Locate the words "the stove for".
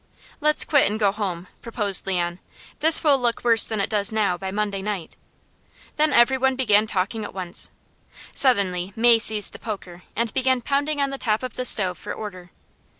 11.55-12.15